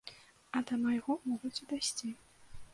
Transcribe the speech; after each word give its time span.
А 0.59 0.61
да 0.69 0.77
майго 0.85 1.19
могуць 1.29 1.55
і 1.61 1.69
дайсці. 1.75 2.13